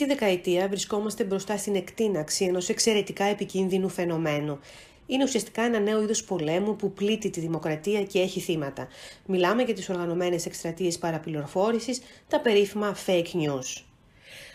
Αυτή 0.00 0.12
τη 0.12 0.18
δεκαετία 0.18 0.68
βρισκόμαστε 0.68 1.24
μπροστά 1.24 1.56
στην 1.56 1.74
εκτείναξη 1.74 2.44
ενός 2.44 2.68
εξαιρετικά 2.68 3.24
επικίνδυνου 3.24 3.88
φαινομένου. 3.88 4.58
Είναι 5.06 5.24
ουσιαστικά 5.24 5.62
ένα 5.62 5.78
νέο 5.78 6.02
είδος 6.02 6.24
πολέμου 6.24 6.76
που 6.76 6.92
πλήττει 6.92 7.30
τη 7.30 7.40
δημοκρατία 7.40 8.02
και 8.02 8.20
έχει 8.20 8.40
θύματα. 8.40 8.88
Μιλάμε 9.26 9.62
για 9.62 9.74
τις 9.74 9.88
οργανωμένες 9.88 10.46
εκστρατείες 10.46 10.98
παραπληροφόρησης, 10.98 12.00
τα 12.28 12.40
περίφημα 12.40 12.96
fake 13.06 13.32
news. 13.32 13.89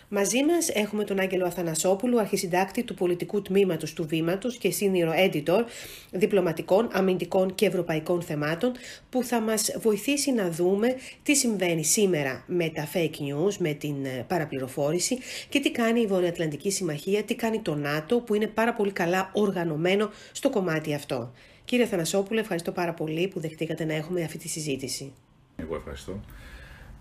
Μαζί 0.09 0.45
μας 0.45 0.69
έχουμε 0.69 1.03
τον 1.03 1.19
Άγγελο 1.19 1.45
Αθανασόπουλο, 1.45 2.17
αρχισυντάκτη 2.17 2.83
του 2.83 2.93
πολιτικού 2.93 3.41
τμήματος 3.41 3.93
του 3.93 4.07
Βήματος 4.07 4.57
και 4.57 4.73
senior 4.79 5.29
editor 5.29 5.63
διπλωματικών, 6.11 6.89
αμυντικών 6.91 7.55
και 7.55 7.65
ευρωπαϊκών 7.65 8.21
θεμάτων, 8.21 8.71
που 9.09 9.23
θα 9.23 9.39
μας 9.39 9.75
βοηθήσει 9.79 10.31
να 10.31 10.49
δούμε 10.49 10.95
τι 11.23 11.35
συμβαίνει 11.35 11.83
σήμερα 11.83 12.43
με 12.47 12.69
τα 12.69 12.87
fake 12.93 13.19
news, 13.19 13.55
με 13.59 13.73
την 13.73 14.05
ε, 14.05 14.25
παραπληροφόρηση 14.27 15.17
και 15.49 15.59
τι 15.59 15.71
κάνει 15.71 16.01
η 16.01 16.07
Βορειοατλαντική 16.07 16.71
Συμμαχία, 16.71 17.23
τι 17.23 17.35
κάνει 17.35 17.59
το 17.59 17.75
ΝΑΤΟ, 17.75 18.19
που 18.19 18.35
είναι 18.35 18.47
πάρα 18.47 18.73
πολύ 18.73 18.91
καλά 18.91 19.29
οργανωμένο 19.33 20.09
στο 20.31 20.49
κομμάτι 20.49 20.93
αυτό. 20.93 21.31
Κύριε 21.65 21.85
Αθανασόπουλο, 21.85 22.39
ευχαριστώ 22.39 22.71
πάρα 22.71 22.93
πολύ 22.93 23.27
που 23.27 23.39
δεχτήκατε 23.39 23.85
να 23.85 23.93
έχουμε 23.93 24.23
αυτή 24.23 24.37
τη 24.37 24.47
συζήτηση. 24.47 25.13
Εγώ 25.55 25.75
ευχαριστώ. 25.75 26.19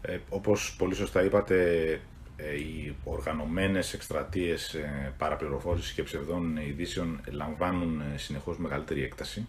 Ε, 0.01 0.19
όπως 0.29 0.75
πολύ 0.79 0.95
σωστά 0.95 1.25
είπατε, 1.25 1.81
ε, 1.91 1.99
οι 2.37 2.95
οργανωμένες 3.05 3.93
εκστρατείες 3.93 4.75
ε, 4.75 5.13
παραπληροφόρησης 5.19 5.93
και 5.93 6.03
ψευδών 6.03 6.57
ειδήσεων 6.57 7.21
λαμβάνουν 7.31 8.01
ε, 8.01 8.19
συνεχώς 8.19 8.59
μεγαλύτερη 8.59 9.03
έκταση. 9.03 9.49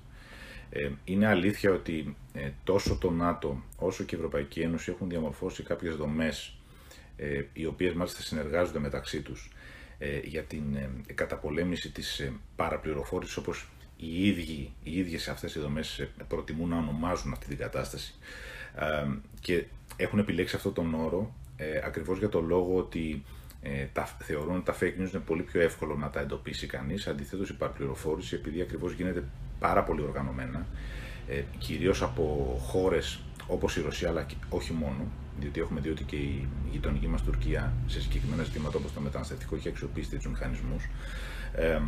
Είναι 1.04 1.28
αλήθεια 1.28 1.72
ότι 1.72 2.16
τόσο 2.64 2.98
το 2.98 3.12
ΝΑΤΟ 3.12 3.64
όσο 3.78 4.04
και 4.04 4.16
η 4.16 4.18
Ευρωπαϊκή 4.18 4.60
Ένωση 4.60 4.92
έχουν 4.92 5.10
διαμορφώσει 5.10 5.64
κάποιες 5.64 5.96
δομές 5.96 6.58
οι 7.54 7.66
οποίες 7.66 7.94
μάλιστα 7.94 8.22
συνεργάζονται 8.22 8.80
μεταξύ 8.80 9.22
τους 9.22 9.52
για 10.24 10.44
την 10.44 10.64
καταπολέμηση 11.16 11.92
της 11.92 12.32
παραπληροφόρησης 12.56 13.38
όπως 13.38 13.68
οι 13.98 14.28
ίδιοι, 14.28 14.74
οι 14.84 14.98
ίδιες 14.98 15.28
αυτές 15.28 15.56
οι 15.56 15.60
δομές 15.60 16.08
προτιμούν 16.28 16.70
να 16.70 16.78
ονομάζουν 16.78 17.32
αυτή 17.32 17.48
την 17.48 17.58
κατάσταση 17.58 18.16
και 19.40 19.66
έχουν 19.96 20.20
επιλέξει 20.20 20.56
αυτόν 20.56 20.74
τον 20.74 20.94
όρο 20.94 21.34
ε, 21.58 21.82
ακριβώς 21.86 22.18
για 22.18 22.30
το 22.30 22.42
λόγο 22.42 22.78
ότι 22.78 23.24
ε, 23.62 23.86
τα, 23.94 24.06
θεωρούν 24.20 24.56
ότι 24.56 24.66
τα 24.66 24.76
fake 24.80 25.02
news 25.02 25.10
είναι 25.14 25.24
πολύ 25.26 25.42
πιο 25.42 25.62
εύκολο 25.62 25.96
να 25.96 26.10
τα 26.10 26.20
εντοπίσει 26.20 26.68
κανείς, 26.68 27.08
αντιθέτως 27.08 27.50
η 27.50 27.56
παραπληροφόρηση 27.56 28.36
επειδή 28.36 28.62
ακριβώς 28.62 28.94
γίνεται 28.94 29.24
πάρα 29.60 29.84
πολύ 29.84 30.02
οργανωμένα, 30.02 30.66
ε, 31.28 31.42
κυρίως 31.58 32.02
από 32.02 32.56
χώρες 32.62 33.20
όπως 33.48 33.78
η 33.78 33.82
Ρωσία, 33.82 34.10
αλλά 34.10 34.26
όχι 34.50 34.74
μόνο, 34.74 35.08
διότι 35.40 35.60
έχουμε 35.60 35.80
δει 35.80 35.90
ότι 35.90 36.04
και 36.04 36.16
η 36.16 36.48
γειτονική 36.72 37.08
μας 37.08 37.22
Τουρκία 37.22 37.74
σε 37.88 38.02
συγκεκριμένα 38.02 38.44
ζητήματα 38.44 38.78
όπως 38.78 38.94
το 38.94 39.00
μεταναστευτικό 39.00 39.56
έχει 39.56 39.68
αξιοποιήσει 39.68 40.10
τέτοιους 40.10 40.32
μηχανισμούς, 40.32 40.88
ε, 41.56 41.80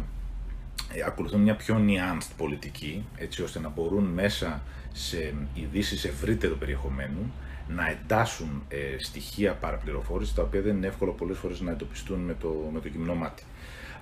ε, 0.93 1.03
ακολουθούν 1.05 1.41
μια 1.41 1.55
πιο 1.55 1.75
nuanced 1.87 2.31
πολιτική, 2.37 3.05
έτσι 3.15 3.41
ώστε 3.43 3.59
να 3.59 3.69
μπορούν 3.69 4.03
μέσα 4.03 4.61
σε 4.93 5.33
ειδήσεις 5.53 6.05
ευρύτερου 6.05 6.57
περιεχομένου 6.57 7.31
να 7.67 7.89
εντάσσουν 7.89 8.63
ε, 8.67 8.97
στοιχεία 8.97 9.53
παραπληροφόρησης 9.53 10.33
τα 10.33 10.41
οποία 10.41 10.61
δεν 10.61 10.75
είναι 10.75 10.87
εύκολο 10.87 11.11
πολλές 11.11 11.37
φορές 11.37 11.61
να 11.61 11.71
εντοπιστούν 11.71 12.19
με 12.19 12.33
το, 12.33 12.69
με 12.73 12.79
το 12.79 12.87
γυμνό 12.87 13.15
μάτι. 13.15 13.43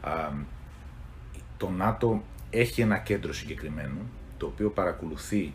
Α, 0.01 0.31
το 1.57 1.69
ΝΑΤΟ 1.69 2.23
έχει 2.49 2.81
ένα 2.81 2.97
κέντρο 2.97 3.33
συγκεκριμένο 3.33 3.97
το 4.37 4.45
οποίο 4.45 4.69
παρακολουθεί 4.69 5.53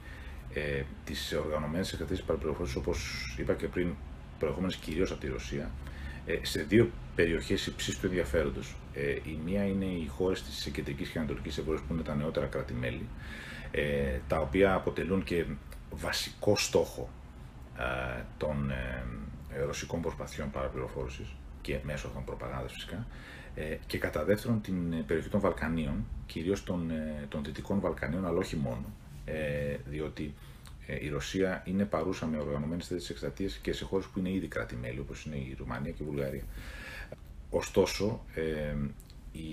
ε, 0.55 0.83
τις 1.05 1.35
οργανωμένες 1.45 1.93
εκκρατήσει 1.93 2.23
παραπληροφόρησης 2.25 2.77
όπως 2.77 2.99
είπα 3.39 3.55
και 3.55 3.67
πριν, 3.67 3.95
προερχόμενες 4.39 4.77
κυρίως 4.77 5.11
από 5.11 5.21
τη 5.21 5.29
Ρωσία, 5.29 5.71
ε, 6.27 6.39
σε 6.43 6.63
δύο 6.63 6.91
περιοχές 7.15 7.67
υψίστου 7.67 8.07
ενδιαφέροντος. 8.07 8.75
Ε, 8.95 9.11
η 9.11 9.39
μία 9.45 9.65
είναι 9.65 9.85
οι 9.85 10.07
χώρες 10.07 10.43
της 10.43 10.71
Κεντρικής 10.73 11.09
και 11.09 11.19
Ανατολικής 11.19 11.59
Ευρώπης 11.59 11.81
που 11.81 11.95
είναι 11.95 12.03
τα 12.03 12.15
νεότερα 12.15 12.47
κράτη-μέλη, 12.47 13.09
ε, 13.71 14.19
τα 14.29 14.39
οποία 14.39 14.75
αποτελούν 14.75 15.25
και 15.25 15.45
βασικό 15.91 16.57
στόχο 16.57 17.09
ε, 17.09 17.20
των 18.37 18.71
ε, 18.71 19.05
ε, 19.55 19.63
ρωσικών 19.63 20.01
προσπαθειών 20.01 20.51
παραπληροφόρησης 20.51 21.27
και 21.61 21.79
μέσω 21.83 22.09
των 22.09 22.25
προπαγάνδας 22.25 22.73
φυσικά 22.73 23.07
και 23.87 23.99
κατά 23.99 24.25
δεύτερον 24.25 24.61
την 24.61 25.07
περιοχή 25.07 25.29
των 25.29 25.41
Βαλκανίων, 25.41 26.05
κυρίως 26.27 26.65
των, 26.65 26.91
των 27.29 27.45
Δυτικών 27.45 27.81
Βαλκανίων, 27.81 28.27
αλλά 28.27 28.39
όχι 28.39 28.57
μόνο, 28.57 28.85
διότι 29.87 30.35
η 31.01 31.09
Ρωσία 31.09 31.63
είναι 31.67 31.85
παρούσα 31.85 32.27
με 32.27 32.39
οργανωμένες 32.39 32.89
τέτοιες 32.89 33.11
εκστρατείες 33.11 33.59
και 33.63 33.73
σε 33.73 33.85
χώρες 33.85 34.07
που 34.07 34.19
είναι 34.19 34.31
ήδη 34.31 34.47
κράτη-μέλη, 34.47 34.99
όπως 34.99 35.25
είναι 35.25 35.37
η 35.37 35.55
Ρουμανία 35.59 35.91
και 35.91 36.03
η 36.03 36.07
Βουλγαρία. 36.07 36.43
Ωστόσο, 37.51 38.25
η, 39.33 39.49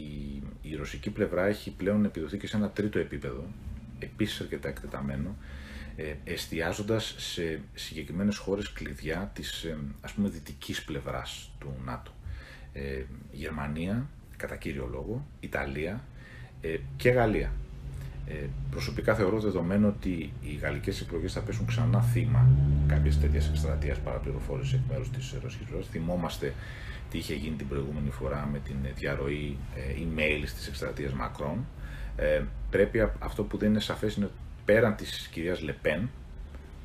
η 0.61 0.75
ρωσική 0.75 1.09
πλευρά 1.09 1.45
έχει 1.45 1.71
πλέον 1.71 2.05
επιδοθεί 2.05 2.37
και 2.37 2.47
σε 2.47 2.57
ένα 2.57 2.69
τρίτο 2.69 2.99
επίπεδο, 2.99 3.43
επίσης 3.99 4.41
αρκετά 4.41 4.69
εκτεταμένο, 4.69 5.35
ε, 5.97 6.13
εστιάζοντας 6.23 7.15
σε 7.17 7.61
συγκεκριμένες 7.73 8.37
χώρες 8.37 8.71
κλειδιά 8.71 9.31
της 9.33 9.63
ε, 9.63 9.77
ας 10.01 10.11
πούμε 10.11 10.29
δυτικής 10.29 10.83
πλευράς 10.83 11.51
του 11.59 11.73
ΝΑΤΟ. 11.85 12.11
Ε, 12.73 13.03
Γερμανία, 13.31 14.09
κατά 14.37 14.55
κύριο 14.55 14.87
λόγο, 14.91 15.25
Ιταλία 15.39 16.03
ε, 16.61 16.77
και 16.95 17.09
Γαλλία. 17.09 17.51
Ε, 18.27 18.47
προσωπικά 18.71 19.15
θεωρώ 19.15 19.39
δεδομένο 19.39 19.87
ότι 19.87 20.33
οι 20.41 20.55
γαλλικές 20.61 21.01
εκλογές 21.01 21.33
θα 21.33 21.41
πέσουν 21.41 21.65
ξανά 21.65 22.01
θύμα 22.01 22.47
κάποια 22.87 23.11
τέτοια 23.11 23.41
εκστρατεία 23.49 23.95
παραπληροφόρησης 24.03 24.73
εκ 24.73 24.79
μέρους 24.89 25.09
της 25.11 25.35
Ρωσικής 25.43 25.67
πλευράς. 25.67 25.87
Θυμόμαστε 25.89 26.53
τι 27.09 27.17
είχε 27.17 27.33
γίνει 27.33 27.55
την 27.55 27.67
προηγούμενη 27.67 28.09
φορά 28.09 28.49
με 28.51 28.59
την 28.59 28.75
διαρροή 28.95 29.57
email 29.75 30.43
τη 30.45 30.67
εκστρατεία 30.67 31.11
Μακρόν. 31.15 31.65
Ε, 32.15 32.43
πρέπει 32.69 33.09
αυτό 33.19 33.43
που 33.43 33.57
δεν 33.57 33.69
είναι 33.69 33.79
σαφές 33.79 34.15
είναι 34.15 34.29
πέραν 34.67 34.95
της 34.95 35.27
κυρίας 35.31 35.61
Λεπέν, 35.61 36.09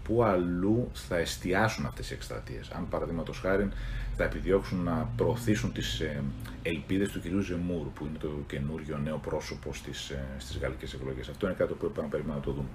που 0.05 0.23
αλλού 0.23 0.91
θα 0.93 1.17
εστιάσουν 1.17 1.87
αυτές 1.87 2.11
οι 2.11 2.15
εκστρατείες. 2.15 2.71
Αν 2.71 2.89
παραδείγματος 2.89 3.39
χάρη 3.39 3.69
θα 4.17 4.25
επιδιώξουν 4.25 4.83
να 4.83 5.09
προωθήσουν 5.17 5.73
τις 5.73 6.01
ε, 6.01 6.23
ελπίδες 6.63 7.09
του 7.09 7.21
κυρίου 7.21 7.41
Ζεμούρ, 7.41 7.87
που 7.95 8.07
είναι 8.07 8.19
το 8.19 8.29
καινούριο 8.47 8.99
νέο 8.99 9.17
πρόσωπο 9.17 9.75
στις, 9.75 10.11
ε, 10.11 10.25
στις 10.39 10.59
γαλλικές 10.59 10.93
εκλογές. 10.93 11.29
Αυτό 11.29 11.47
είναι 11.47 11.55
κάτι 11.59 11.73
που 11.73 11.79
πρέπει 11.79 12.01
να 12.01 12.07
περιμένουμε 12.07 12.39
να 12.39 12.45
το 12.45 12.53
δούμε. 12.53 12.69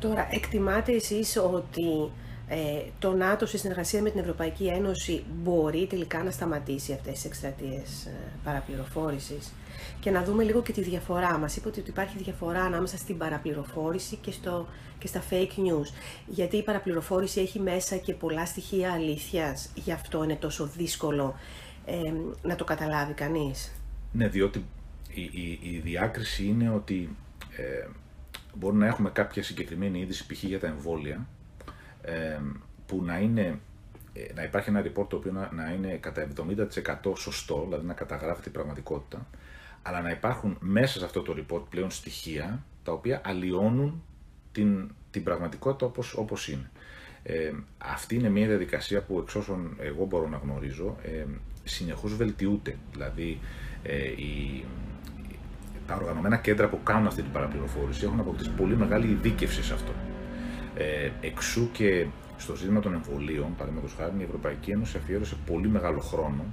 Τώρα, 0.00 0.28
εκτιμάτε 0.30 0.92
εσείς 0.92 1.36
ότι 1.36 1.82
ε, 1.92 2.25
το 2.98 3.12
ΝΑΤΟ 3.12 3.46
σε 3.46 3.58
συνεργασία 3.58 4.02
με 4.02 4.10
την 4.10 4.20
Ευρωπαϊκή 4.20 4.66
Ένωση 4.66 5.24
μπορεί 5.42 5.86
τελικά 5.86 6.22
να 6.22 6.30
σταματήσει 6.30 6.92
αυτές 6.92 7.12
τις 7.12 7.24
εκστρατείες 7.24 8.04
ε, 8.06 8.10
παραπληροφόρησης; 8.44 9.52
Και 10.00 10.10
να 10.10 10.24
δούμε 10.24 10.42
λίγο 10.42 10.62
και 10.62 10.72
τη 10.72 10.82
διαφορά. 10.82 11.38
Μας 11.38 11.56
είπε 11.56 11.68
ότι 11.68 11.82
υπάρχει 11.86 12.18
διαφορά 12.18 12.62
ανάμεσα 12.62 12.96
στην 12.96 13.18
παραπληροφόρηση 13.18 14.16
και, 14.16 14.30
στο, 14.30 14.66
και 14.98 15.06
στα 15.06 15.22
fake 15.30 15.58
news. 15.58 15.92
Γιατί 16.26 16.56
η 16.56 16.62
παραπληροφόρηση 16.62 17.40
έχει 17.40 17.60
μέσα 17.60 17.96
και 17.96 18.12
πολλά 18.12 18.46
στοιχεία 18.46 18.92
αλήθειας, 18.92 19.70
γι' 19.74 19.92
αυτό 19.92 20.24
είναι 20.24 20.36
τόσο 20.36 20.66
δύσκολο 20.66 21.34
ε, 21.84 22.12
να 22.42 22.56
το 22.56 22.64
καταλάβει 22.64 23.12
κανείς. 23.12 23.72
Ναι, 24.12 24.28
διότι 24.28 24.64
η, 25.08 25.22
η, 25.22 25.58
η 25.62 25.80
διάκριση 25.84 26.44
είναι 26.44 26.70
ότι 26.70 27.16
ε, 27.56 27.88
μπορεί 28.54 28.76
να 28.76 28.86
έχουμε 28.86 29.10
κάποια 29.10 29.42
συγκεκριμένη 29.42 30.00
είδηση 30.00 30.26
π.χ. 30.26 30.42
για 30.42 30.60
τα 30.60 30.66
εμβόλια, 30.66 31.14
ε, 31.14 31.35
που 32.86 33.02
να 33.04 33.18
είναι 33.18 33.58
ε, 34.16 34.32
να 34.34 34.42
υπάρχει 34.42 34.68
ένα 34.68 34.82
report 34.82 35.08
το 35.08 35.16
οποίο 35.16 35.32
να, 35.32 35.50
να 35.52 35.72
είναι 35.72 35.96
κατά 35.96 36.28
70% 37.06 37.12
σωστό, 37.16 37.62
δηλαδή 37.64 37.86
να 37.86 37.94
καταγράφει 37.94 38.42
την 38.42 38.52
πραγματικότητα, 38.52 39.26
αλλά 39.82 40.00
να 40.00 40.10
υπάρχουν 40.10 40.56
μέσα 40.60 40.98
σε 40.98 41.04
αυτό 41.04 41.22
το 41.22 41.34
report 41.38 41.62
πλέον 41.70 41.90
στοιχεία 41.90 42.64
τα 42.82 42.92
οποία 42.92 43.20
αλλοιώνουν 43.24 44.02
την, 44.52 44.90
την 45.10 45.22
πραγματικότητα 45.22 45.86
όπως, 45.86 46.14
όπως 46.14 46.48
είναι. 46.48 46.70
Ε, 47.22 47.52
αυτή 47.78 48.14
είναι 48.14 48.28
μια 48.28 48.46
διαδικασία 48.46 49.02
που 49.02 49.18
εξ 49.18 49.34
όσων 49.34 49.76
εγώ 49.78 50.04
μπορώ 50.04 50.28
να 50.28 50.36
γνωρίζω 50.36 50.96
ε, 51.02 51.24
συνεχώς 51.64 52.16
βελτιούται. 52.16 52.76
Δηλαδή 52.92 53.38
ε, 53.82 53.96
η, 54.06 54.64
τα 55.86 55.94
οργανωμένα 55.94 56.36
κέντρα 56.36 56.68
που 56.68 56.82
κάνουν 56.82 57.06
αυτή 57.06 57.22
την 57.22 57.32
παραπληροφόρηση 57.32 58.04
έχουν 58.04 58.20
αποκτήσει 58.20 58.50
πολύ 58.50 58.76
μεγάλη 58.76 59.06
ειδίκευση 59.06 59.62
σε 59.62 59.74
αυτό. 59.74 59.92
Ε, 60.78 61.10
εξού 61.20 61.70
και 61.72 62.06
στο 62.36 62.54
ζήτημα 62.54 62.80
των 62.80 62.94
εμβολίων, 62.94 63.54
παραδείγματος 63.56 63.94
χάρη, 63.98 64.12
η 64.18 64.22
Ευρωπαϊκή 64.22 64.70
Ένωση 64.70 64.96
αφιέρωσε 64.96 65.36
πολύ 65.46 65.68
μεγάλο 65.68 66.00
χρόνο 66.00 66.44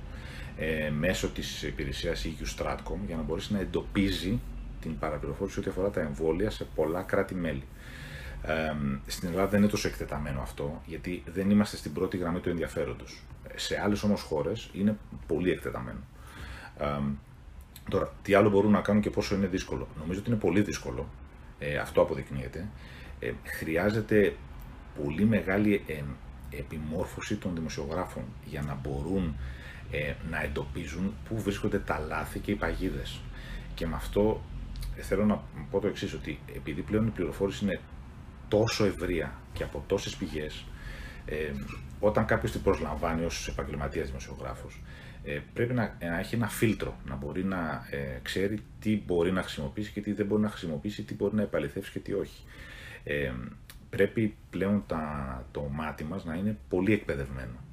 ε, 0.57 0.89
μέσω 0.89 1.29
της 1.29 1.63
υπηρεσίας 1.63 2.25
EU 2.25 2.61
Stratcom 2.61 2.97
για 3.07 3.15
να 3.15 3.21
μπορέσει 3.21 3.53
να 3.53 3.59
εντοπίζει 3.59 4.39
την 4.81 4.99
παραπληροφόρηση 4.99 5.59
ό,τι 5.59 5.69
αφορά 5.69 5.89
τα 5.89 6.01
εμβόλια 6.01 6.49
σε 6.49 6.65
πολλά 6.75 7.01
κράτη-μέλη. 7.01 7.63
Ε, 8.43 8.73
στην 9.07 9.27
Ελλάδα 9.29 9.47
δεν 9.47 9.59
είναι 9.61 9.69
τόσο 9.69 9.87
εκτεταμένο 9.87 10.41
αυτό, 10.41 10.81
γιατί 10.85 11.23
δεν 11.33 11.49
είμαστε 11.49 11.77
στην 11.77 11.93
πρώτη 11.93 12.17
γραμμή 12.17 12.39
του 12.39 12.49
ενδιαφέροντος. 12.49 13.21
Σε 13.55 13.81
άλλες 13.83 14.03
όμως 14.03 14.21
χώρες 14.21 14.69
είναι 14.73 14.97
πολύ 15.27 15.51
εκτεταμένο. 15.51 15.99
Ε, 16.79 16.85
τώρα, 17.89 18.13
τι 18.21 18.33
άλλο 18.33 18.49
μπορούν 18.49 18.71
να 18.71 18.81
κάνουν 18.81 19.01
και 19.01 19.09
πόσο 19.09 19.35
είναι 19.35 19.47
δύσκολο. 19.47 19.87
Νομίζω 19.99 20.19
ότι 20.19 20.29
είναι 20.29 20.39
πολύ 20.39 20.61
δύσκολο. 20.61 21.07
Ε, 21.59 21.77
αυτό 21.77 22.01
αποδεικνύεται. 22.01 22.67
Ε, 23.23 23.33
χρειάζεται 23.43 24.35
πολύ 25.03 25.25
μεγάλη 25.25 25.85
επιμόρφωση 26.49 27.35
των 27.35 27.55
δημοσιογράφων 27.55 28.23
για 28.45 28.61
να 28.61 28.79
μπορούν 28.83 29.35
ε, 29.91 30.13
να 30.29 30.43
εντοπίζουν 30.43 31.13
πού 31.29 31.41
βρίσκονται 31.41 31.79
τα 31.79 31.99
λάθη 31.99 32.39
και 32.39 32.51
οι 32.51 32.55
παγίδες. 32.55 33.19
Και 33.75 33.87
με 33.87 33.95
αυτό 33.95 34.41
θέλω 34.97 35.25
να 35.25 35.43
πω 35.71 35.79
το 35.79 35.87
εξής 35.87 36.13
ότι 36.13 36.39
επειδή 36.55 36.81
πλέον 36.81 37.07
η 37.07 37.09
πληροφόρηση 37.09 37.63
είναι 37.63 37.79
τόσο 38.47 38.85
ευρεία 38.85 39.33
και 39.53 39.63
από 39.63 39.83
τόσες 39.87 40.15
πηγές, 40.15 40.65
ε, 41.25 41.51
όταν 41.99 42.25
κάποιος 42.25 42.51
την 42.51 42.61
προσλαμβάνει 42.61 43.25
ως 43.25 43.47
επαγγελματίας 43.47 44.07
δημοσιογράφος, 44.07 44.81
ε, 45.23 45.39
πρέπει 45.53 45.73
να, 45.73 45.97
να, 45.99 46.19
έχει 46.19 46.35
ένα 46.35 46.47
φίλτρο, 46.47 46.97
να 47.05 47.15
μπορεί 47.15 47.43
να 47.43 47.87
ε, 47.89 48.19
ξέρει 48.21 48.59
τι 48.79 49.01
μπορεί 49.05 49.31
να 49.31 49.41
χρησιμοποιήσει 49.41 49.91
και 49.91 50.01
τι 50.01 50.13
δεν 50.13 50.25
μπορεί 50.25 50.41
να 50.41 50.49
χρησιμοποιήσει, 50.49 51.03
τι 51.03 51.13
μπορεί 51.13 51.35
να 51.35 51.41
επαληθεύσει 51.41 51.91
και 51.91 51.99
τι 51.99 52.13
όχι. 52.13 52.43
Ε, 53.03 53.31
πρέπει 53.89 54.35
πλέον 54.49 54.83
τα, 54.87 55.45
το 55.51 55.61
μάτι 55.61 56.03
μας 56.03 56.25
να 56.25 56.35
είναι 56.35 56.57
πολύ 56.69 56.93
εκπαιδευμένο. 56.93 57.63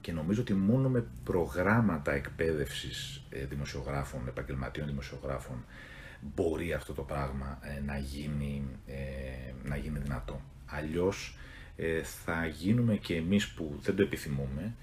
Και 0.00 0.12
νομίζω 0.12 0.40
ότι 0.40 0.54
μόνο 0.54 0.88
με 0.88 1.04
προγράμματα 1.24 2.12
εκπαίδευσης 2.12 3.22
ε, 3.30 3.44
δημοσιογράφων, 3.44 4.28
επαγγελματίων 4.28 4.86
δημοσιογράφων, 4.86 5.64
μπορεί 6.34 6.72
αυτό 6.72 6.92
το 6.92 7.02
πράγμα 7.02 7.58
ε, 7.62 7.80
να, 7.80 7.98
γίνει, 7.98 8.64
ε, 8.86 9.68
να 9.68 9.76
γίνει 9.76 9.98
δυνατό. 9.98 10.40
Αλλιώς 10.66 11.38
θα 12.24 12.46
γίνουμε 12.46 12.96
και 12.96 13.14
εμείς 13.14 13.48
που 13.48 13.78
δεν 13.82 13.96
το 13.96 14.02
επιθυμούμε 14.02 14.74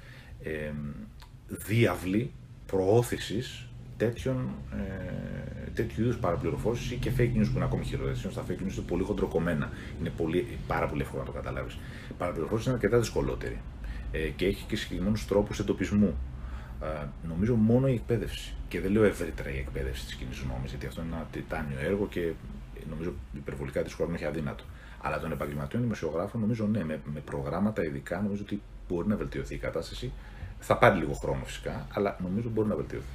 διάβλη 1.47 2.31
προώθησης 2.65 3.67
τέτοιων, 3.97 4.49
ε, 4.71 5.69
τέτοιου 5.73 6.03
είδους 6.03 6.17
παραπληροφόρησης 6.17 6.97
και 6.99 7.11
fake 7.17 7.39
news 7.39 7.49
που 7.51 7.55
είναι 7.55 7.63
ακόμη 7.63 7.83
χειρότερα. 7.83 8.15
Στα 8.15 8.45
fake 8.47 8.61
news 8.61 8.73
είναι 8.73 8.85
πολύ 8.87 9.03
χοντροκομμένα. 9.03 9.69
Είναι 9.99 10.09
πολύ, 10.09 10.47
πάρα 10.67 10.87
πολύ 10.87 11.01
εύκολο 11.01 11.21
να 11.21 11.27
το 11.27 11.33
καταλάβεις. 11.33 11.73
Η 12.09 12.13
παραπληροφόρηση 12.17 12.67
είναι 12.67 12.77
αρκετά 12.77 12.99
δυσκολότερη 12.99 13.61
ε, 14.11 14.19
και 14.19 14.45
έχει 14.45 14.65
και 14.65 14.75
συγκεκριμένους 14.75 15.25
τρόπους 15.25 15.59
εντοπισμού. 15.59 16.15
Ε, 16.81 17.05
νομίζω 17.27 17.55
μόνο 17.55 17.87
η 17.87 17.93
εκπαίδευση. 17.93 18.53
Και 18.67 18.81
δεν 18.81 18.91
λέω 18.91 19.03
ευρύτερα 19.03 19.49
η 19.49 19.57
εκπαίδευση 19.57 20.05
της 20.05 20.15
κοινής 20.15 20.43
νόμη, 20.47 20.67
γιατί 20.67 20.85
αυτό 20.85 21.01
είναι 21.01 21.15
ένα 21.15 21.27
τιτάνιο 21.31 21.77
έργο 21.79 22.07
και 22.07 22.31
νομίζω 22.89 23.13
υπερβολικά 23.33 23.81
δύσκολο 23.81 24.09
να 24.09 24.15
έχει 24.15 24.25
αδύνατο. 24.25 24.63
Αλλά 25.01 25.19
των 25.19 25.31
επαγγελματιών 25.31 25.81
δημοσιογράφων 25.81 26.41
νομίζω 26.41 26.67
ναι, 26.67 26.83
με, 26.83 26.99
με 27.13 27.19
προγράμματα 27.19 27.83
ειδικά 27.83 28.21
νομίζω 28.21 28.41
ότι 28.41 28.61
μπορεί 28.87 29.07
να 29.07 29.15
βελτιωθεί 29.15 29.53
η 29.53 29.57
κατάσταση. 29.57 30.11
Θα 30.59 30.77
πάρει 30.77 30.97
λίγο 30.99 31.13
χρόνο 31.13 31.43
φυσικά, 31.43 31.87
αλλά 31.93 32.17
νομίζω 32.21 32.49
μπορεί 32.49 32.67
να 32.67 32.75
βελτιωθεί. 32.75 33.05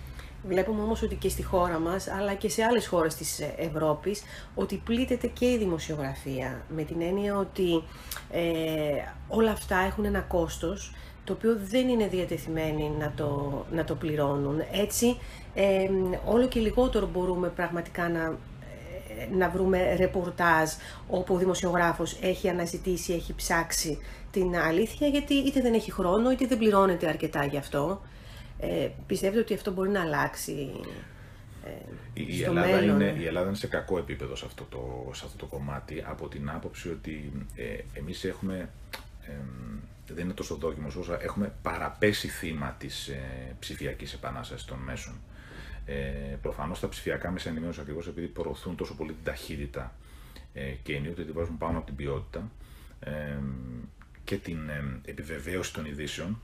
Βλέπουμε 0.49 0.83
όμως 0.83 1.03
ότι 1.03 1.15
και 1.15 1.29
στη 1.29 1.43
χώρα 1.43 1.79
μας, 1.79 2.09
αλλά 2.09 2.35
και 2.35 2.49
σε 2.49 2.63
άλλες 2.63 2.87
χώρες 2.87 3.15
της 3.15 3.41
Ευρώπης, 3.57 4.23
ότι 4.55 4.83
πλήττεται 4.85 5.27
και 5.27 5.47
η 5.47 5.59
δημοσιογραφία. 5.59 6.65
Με 6.69 6.83
την 6.83 7.01
έννοια 7.01 7.37
ότι 7.37 7.83
ε, 8.31 8.43
όλα 9.29 9.51
αυτά 9.51 9.79
έχουν 9.79 10.05
ένα 10.05 10.21
κόστος, 10.21 10.95
το 11.25 11.33
οποίο 11.33 11.59
δεν 11.63 11.89
είναι 11.89 12.07
διατεθειμένοι 12.07 12.93
να 12.99 13.13
το, 13.17 13.65
να 13.73 13.85
το 13.85 13.95
πληρώνουν. 13.95 14.63
Έτσι, 14.73 15.19
ε, 15.55 15.89
όλο 16.25 16.49
και 16.49 16.61
λιγότερο 16.61 17.07
μπορούμε 17.07 17.49
πραγματικά 17.49 18.09
να 18.09 18.39
ε, 19.19 19.35
να 19.37 19.49
βρούμε 19.49 19.95
ρεπορτάζ 19.95 20.71
όπου 21.09 21.35
ο 21.35 21.39
δημοσιογράφος 21.39 22.19
έχει 22.21 22.49
αναζητήσει, 22.49 23.13
έχει 23.13 23.35
ψάξει 23.35 23.99
την 24.31 24.57
αλήθεια 24.57 25.07
γιατί 25.07 25.35
είτε 25.35 25.61
δεν 25.61 25.75
έχει 25.75 25.93
χρόνο 25.93 26.31
είτε 26.31 26.47
δεν 26.47 26.59
πληρώνεται 26.59 27.09
αρκετά 27.09 27.45
γι' 27.45 27.57
αυτό. 27.57 28.01
Ε, 28.61 28.89
πιστεύετε 29.07 29.41
ότι 29.41 29.55
αυτό 29.55 29.73
μπορεί 29.73 29.91
να 29.91 30.01
αλλάξει 30.01 30.71
ε, 31.65 31.71
η, 32.13 32.37
στο 32.37 32.51
Ελλάδα 32.51 32.77
μέλλον. 32.77 33.01
Είναι, 33.01 33.17
η 33.21 33.27
Ελλάδα 33.27 33.47
είναι 33.47 33.57
σε 33.57 33.67
κακό 33.67 33.99
επίπεδο 33.99 34.37
σε 34.37 34.47
αυτό 34.47 34.65
το, 34.71 35.11
σε 35.15 35.25
αυτό 35.25 35.37
το 35.37 35.47
κομμάτι 35.47 36.05
από 36.07 36.29
την 36.29 36.51
άποψη 36.51 36.89
ότι 36.89 37.33
ε, 37.55 37.79
εμείς 37.93 38.25
έχουμε, 38.25 38.71
ε, 39.27 39.33
δεν 40.15 40.25
είναι 40.25 40.35
τόσο 40.35 40.55
δόκιμος 40.55 40.97
όσο 40.97 41.19
έχουμε 41.21 41.53
παραπέσει 41.63 42.29
θύμα 42.29 42.77
της 42.79 43.09
ε, 43.09 43.21
ψηφιακής 43.59 44.13
επανάστασης 44.13 44.67
των 44.67 44.79
μέσων. 44.79 45.15
Ε, 45.87 46.37
προφανώς 46.43 46.81
τα 46.81 46.89
ψηφιακά 46.89 47.31
μέσα 47.31 47.49
ενημέρωσης 47.49 47.81
ακριβώς 47.81 48.07
επειδή 48.07 48.27
προωθούν 48.27 48.77
τόσο 48.77 48.95
πολύ 48.95 49.13
την 49.13 49.25
ταχύτητα 49.25 49.95
ε, 50.55 50.71
και 50.83 50.95
ενίοτε 50.97 51.25
τη 51.25 51.33
βάζουν 51.33 51.59
πάνω 51.59 51.79
από 51.79 51.87
την 51.87 51.97
ποιότητα 51.97 52.51
ε, 53.01 53.39
και 54.25 54.37
την 54.37 54.69
ε, 54.69 55.01
επιβεβαίωση 55.05 55.73
των 55.73 55.85
ειδήσεων, 55.85 56.41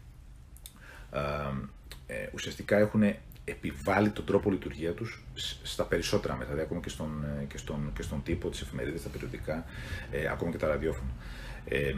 ε, 2.06 2.29
ουσιαστικά 2.35 2.79
έχουν 2.79 3.03
επιβάλει 3.44 4.11
τον 4.11 4.25
τρόπο 4.25 4.50
λειτουργία 4.50 4.93
τους 4.93 5.23
στα 5.62 5.85
περισσότερα 5.85 6.35
μέσα, 6.35 6.47
δηλαδή 6.47 6.64
ακόμα 6.67 6.81
και 6.81 6.88
στον, 6.88 7.25
ε, 7.25 7.44
και 7.44 7.58
στον, 7.58 7.93
και 7.94 8.03
στον 8.03 8.23
τύπο, 8.23 8.49
τις 8.49 8.61
εφημερίδες, 8.61 9.03
τα 9.03 9.08
περιοδικά, 9.08 9.64
ε, 10.11 10.29
ακόμα 10.29 10.50
και 10.50 10.58
τα 10.58 10.69
ραδιόφωνα. 10.69 11.11
Ε, 11.69 11.94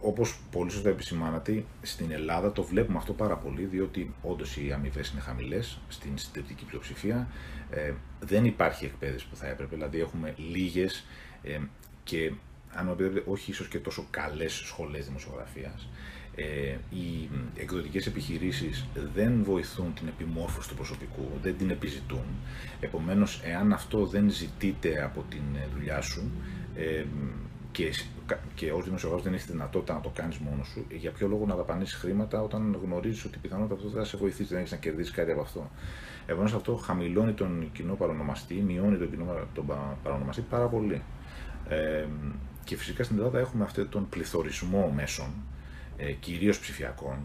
όπως 0.00 0.38
πολύ 0.50 0.70
σωστά 0.70 0.88
επισημάνατε, 0.88 1.64
στην 1.82 2.10
Ελλάδα 2.10 2.52
το 2.52 2.62
βλέπουμε 2.62 2.98
αυτό 2.98 3.12
πάρα 3.12 3.36
πολύ, 3.36 3.64
διότι 3.64 4.14
όντως 4.22 4.56
οι 4.56 4.72
αμοιβέ 4.72 5.04
είναι 5.12 5.20
χαμηλές 5.20 5.78
στην 5.88 6.18
συντριπτική 6.18 6.64
πλειοψηφία. 6.64 7.28
Ε, 7.70 7.92
δεν 8.20 8.44
υπάρχει 8.44 8.84
εκπαίδευση 8.84 9.26
που 9.28 9.36
θα 9.36 9.46
έπρεπε, 9.46 9.74
δηλαδή 9.74 10.00
έχουμε 10.00 10.34
λίγες 10.36 11.04
ε, 11.42 11.58
και 12.04 12.32
αν 12.74 12.86
μου 12.86 13.22
όχι 13.26 13.50
ίσως 13.50 13.68
και 13.68 13.78
τόσο 13.78 14.06
καλές 14.10 14.52
σχολές 14.52 15.06
δημοσιογραφίας 15.06 15.88
ε, 16.36 16.76
οι 16.90 17.28
εκδοτικές 17.56 18.06
επιχειρήσεις 18.06 18.86
δεν 19.14 19.42
βοηθούν 19.44 19.94
την 19.94 20.08
επιμόρφωση 20.08 20.68
του 20.68 20.74
προσωπικού, 20.74 21.28
δεν 21.42 21.56
την 21.58 21.70
επιζητούν. 21.70 22.24
Επομένως, 22.80 23.40
εάν 23.44 23.72
αυτό 23.72 24.06
δεν 24.06 24.30
ζητείται 24.30 25.04
από 25.04 25.24
την 25.28 25.42
ε, 25.56 25.68
δουλειά 25.74 26.00
σου 26.00 26.30
ε, 26.76 27.04
και, 27.72 27.92
και 28.54 28.72
ως 28.72 28.84
δημοσιογράφος 28.84 29.24
δεν 29.24 29.34
έχει 29.34 29.46
δυνατότητα 29.50 29.94
να 29.94 30.00
το 30.00 30.10
κάνεις 30.14 30.38
μόνος 30.38 30.66
σου, 30.66 30.84
για 30.90 31.10
ποιο 31.10 31.28
λόγο 31.28 31.46
να 31.46 31.54
δαπανίσεις 31.54 31.94
χρήματα 31.94 32.42
όταν 32.42 32.78
γνωρίζεις 32.84 33.24
ότι 33.24 33.38
πιθανότατα 33.38 33.74
αυτό 33.74 33.88
δεν 33.88 33.98
θα 33.98 34.08
σε 34.08 34.16
βοηθήσει, 34.16 34.48
δεν 34.48 34.58
έχεις 34.58 34.70
να 34.70 34.76
κερδίσεις 34.76 35.12
κάτι 35.12 35.30
από 35.30 35.40
αυτό. 35.40 35.70
Επομένως, 36.26 36.54
αυτό 36.54 36.76
χαμηλώνει 36.76 37.32
τον 37.32 37.70
κοινό 37.72 37.94
παρονομαστή, 37.94 38.54
μειώνει 38.54 38.96
τον 38.96 39.10
κοινό 39.10 39.46
τον 39.54 39.66
παρονομαστή 40.02 40.44
πάρα 40.50 40.66
πολύ. 40.66 41.02
Ε, 41.68 42.06
και 42.64 42.76
φυσικά 42.76 43.04
στην 43.04 43.16
Ελλάδα 43.16 43.38
έχουμε 43.38 43.64
αυτόν 43.64 43.88
τον 43.88 44.08
πληθωρισμό 44.08 44.92
μέσων, 44.94 45.26
ε, 45.96 46.12
κυρίως 46.12 46.58
ψηφιακών, 46.58 47.18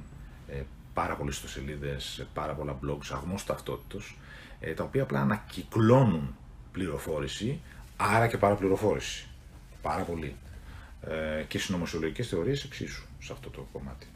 ε, 0.47 0.61
πάρα 0.93 1.15
πολλές 1.15 1.35
ιστοσελίδες, 1.35 2.27
πάρα 2.33 2.53
πολλά 2.53 2.79
blogs, 2.85 3.11
αγνώστου 3.11 3.53
ταυτότητος, 3.53 4.17
ε, 4.59 4.73
τα 4.73 4.83
οποία 4.83 5.03
απλά 5.03 5.21
ανακυκλώνουν 5.21 6.35
πληροφόρηση, 6.71 7.59
άρα 7.97 8.27
και 8.27 8.37
παραπληροφόρηση. 8.37 9.27
Πάρα 9.81 10.03
πολύ. 10.03 10.35
Ε, 11.01 11.43
και 11.47 11.59
συνωμοσιολογικές 11.59 12.27
θεωρίες 12.27 12.63
εξίσου 12.63 13.05
σε 13.19 13.33
αυτό 13.33 13.49
το 13.49 13.67
κομμάτι. 13.71 14.07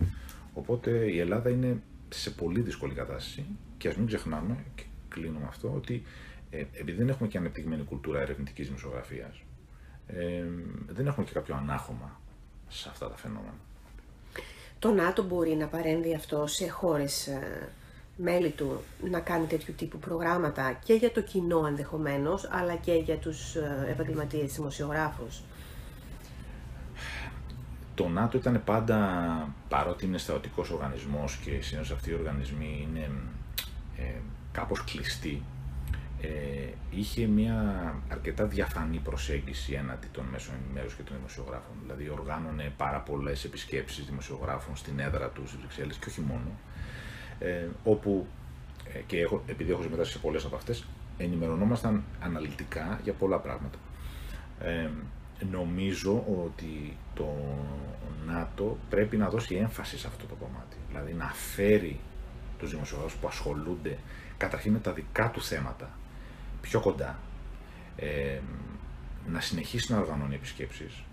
Οπότε 0.53 0.91
η 1.11 1.19
Ελλάδα 1.19 1.49
είναι 1.49 1.81
σε 2.09 2.31
πολύ 2.31 2.61
δύσκολη 2.61 2.93
κατάσταση 2.93 3.45
και 3.77 3.87
ας 3.87 3.95
μην 3.95 4.07
ξεχνάμε, 4.07 4.57
και 4.75 4.83
κλείνουμε 5.09 5.45
αυτό, 5.47 5.73
ότι 5.75 6.03
ε, 6.49 6.57
επειδή 6.57 6.97
δεν 6.97 7.09
έχουμε 7.09 7.27
και 7.27 7.37
ανεπτυγμένη 7.37 7.83
κουλτούρα 7.83 8.21
ερευνητικής 8.21 8.67
δημοσιογραφίας, 8.67 9.41
ε, 10.07 10.43
δεν 10.87 11.07
έχουμε 11.07 11.25
και 11.25 11.33
κάποιο 11.33 11.55
ανάχωμα 11.55 12.19
σε 12.67 12.89
αυτά 12.89 13.09
τα 13.09 13.15
φαινόμενα 13.17 13.53
το 14.83 14.91
ΝΑΤΟ 14.91 15.23
μπορεί 15.23 15.55
να 15.55 15.67
παρέμβει 15.67 16.15
αυτό 16.15 16.47
σε 16.47 16.69
χώρες 16.69 17.27
ε, 17.27 17.69
μέλη 18.15 18.49
του 18.49 18.81
να 19.09 19.19
κάνει 19.19 19.45
τέτοιου 19.45 19.73
τύπου 19.77 19.97
προγράμματα 19.97 20.79
και 20.83 20.93
για 20.93 21.11
το 21.11 21.21
κοινό 21.21 21.65
ενδεχομένως, 21.67 22.47
αλλά 22.51 22.75
και 22.75 22.93
για 22.93 23.17
τους 23.17 23.55
ε, 23.55 23.87
επαγγελματίες 23.89 24.53
δημοσιογράφους. 24.53 25.41
Το 27.95 28.07
ΝΑΤΟ 28.07 28.37
ήταν 28.37 28.61
πάντα, 28.65 28.97
παρότι 29.69 30.05
είναι 30.05 30.17
στρατιωτικός 30.17 30.69
οργανισμός 30.69 31.39
και 31.43 31.61
συνήθως 31.61 31.91
αυτοί 31.91 32.09
οι 32.09 32.13
οργανισμοί 32.13 32.87
είναι 32.89 33.09
ε, 33.97 34.19
κάπως 34.51 34.83
κλειστοί, 34.83 35.43
ε, 36.25 36.73
είχε 36.91 37.25
μια 37.27 37.57
αρκετά 38.09 38.45
διαφανή 38.45 38.97
προσέγγιση 38.97 39.73
έναντι 39.73 40.07
των 40.11 40.25
μέσων 40.25 40.53
ενημέρωσης 40.63 40.97
και 40.97 41.03
των 41.03 41.15
δημοσιογράφων. 41.15 41.75
Δηλαδή, 41.81 42.09
οργάνωνε 42.09 42.73
πάρα 42.77 42.99
πολλές 42.99 43.43
επισκέψεις 43.43 44.05
δημοσιογράφων 44.05 44.75
στην 44.75 44.99
έδρα 44.99 45.29
τους 45.29 45.49
στις 45.49 45.59
Βρυξέλλες 45.59 45.95
και 45.97 46.09
όχι 46.09 46.21
μόνο. 46.21 46.51
Ε, 47.39 47.67
όπου 47.83 48.27
ε, 48.93 48.99
και 48.99 49.19
έχω, 49.19 49.43
επειδή 49.47 49.71
έχω 49.71 49.81
συμμετάσχει 49.81 50.13
σε 50.13 50.19
πολλές 50.19 50.45
από 50.45 50.55
αυτές, 50.55 50.85
ενημερωνόμασταν 51.17 52.03
αναλυτικά 52.19 52.99
για 53.03 53.13
πολλά 53.13 53.39
πράγματα. 53.39 53.77
Ε, 54.61 54.89
νομίζω 55.51 56.25
ότι 56.45 56.97
το 57.13 57.27
ΝΑΤΟ 58.27 58.77
πρέπει 58.89 59.17
να 59.17 59.29
δώσει 59.29 59.55
έμφαση 59.55 59.97
σε 59.97 60.07
αυτό 60.07 60.25
το 60.25 60.35
κομμάτι. 60.35 60.77
Δηλαδή 60.87 61.13
να 61.13 61.25
φέρει 61.33 61.99
τους 62.59 62.71
δημοσιογράφους 62.71 63.15
που 63.15 63.27
ασχολούνται 63.27 63.97
καταρχήν 64.37 64.71
με 64.71 64.79
τα 64.79 64.91
δικά 64.91 65.29
του 65.29 65.41
θέματα 65.41 65.89
πιο 66.63 66.79
κοντά, 66.79 67.19
ε, 67.95 68.39
να 69.27 69.39
συνεχίσει 69.39 69.91
να 69.91 69.99
οργανώνει 69.99 70.35
επισκέψεις, 70.35 71.03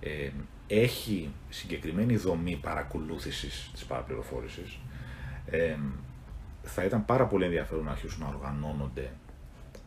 ε, 0.00 0.30
έχει 0.66 1.30
συγκεκριμένη 1.48 2.16
δομή 2.16 2.56
παρακολούθησης 2.56 3.70
της 3.72 3.84
παραπληροφόρησης, 3.84 4.78
ε, 5.46 5.76
θα 6.62 6.84
ήταν 6.84 7.04
πάρα 7.04 7.26
πολύ 7.26 7.44
ενδιαφέρον 7.44 7.84
να 7.84 7.90
αρχίσουν 7.90 8.22
να 8.22 8.28
οργανώνονται 8.28 9.12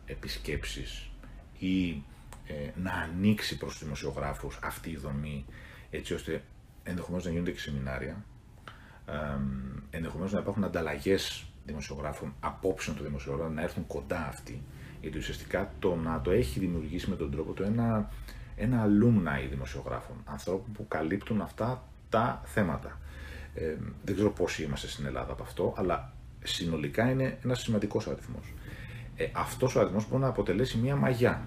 επισκέψεις 0.06 1.10
ή 1.58 2.02
ε, 2.46 2.70
να 2.82 2.92
ανοίξει 2.92 3.56
προς 3.56 3.72
τους 3.72 3.82
δημοσιογράφους 3.82 4.58
αυτή 4.62 4.90
η 4.90 4.96
δομή 4.96 5.44
έτσι 5.90 6.14
ώστε 6.14 6.42
ενδεχομένως 6.82 7.24
να 7.24 7.30
γίνονται 7.30 7.50
και 7.50 7.58
σεμινάρια, 7.58 8.24
ε, 9.06 9.12
ενδεχομένως 9.90 10.32
να 10.32 10.38
υπάρχουν 10.38 10.64
ανταλλαγές 10.64 11.44
δημοσιογράφων, 11.66 12.34
απόψεων 12.40 12.96
των 12.96 13.06
δημοσιογράφων, 13.06 13.54
να 13.54 13.62
έρθουν 13.62 13.86
κοντά 13.86 14.26
αυτοί, 14.26 14.62
γιατί 15.00 15.18
ουσιαστικά 15.18 15.72
το 15.78 15.94
να 15.94 16.20
το 16.20 16.30
έχει 16.30 16.58
δημιουργήσει 16.58 17.10
με 17.10 17.16
τον 17.16 17.30
τρόπο 17.30 17.52
του 17.52 17.62
ένα, 17.62 18.10
ένα 18.56 18.86
alumni 18.86 19.48
δημοσιογράφων, 19.50 20.16
ανθρώπων 20.24 20.72
που 20.72 20.88
καλύπτουν 20.88 21.40
αυτά 21.40 21.82
τα 22.08 22.42
θέματα. 22.44 22.98
Ε, 23.54 23.74
δεν 24.04 24.14
ξέρω 24.14 24.30
πόσοι 24.30 24.62
είμαστε 24.62 24.88
στην 24.88 25.06
Ελλάδα 25.06 25.32
από 25.32 25.42
αυτό, 25.42 25.74
αλλά 25.76 26.12
συνολικά 26.42 27.10
είναι 27.10 27.38
ένας 27.44 27.60
σημαντικός 27.60 28.06
αριθμός. 28.06 28.52
Ε, 29.16 29.26
Αυτός 29.32 29.76
ο 29.76 29.80
αριθμός 29.80 30.08
μπορεί 30.08 30.22
να 30.22 30.28
αποτελέσει 30.28 30.78
μια 30.78 30.96
μαγιά. 30.96 31.42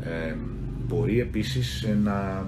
Ε, 0.00 0.34
μπορεί 0.86 1.20
επίσης 1.20 1.86
να 2.02 2.46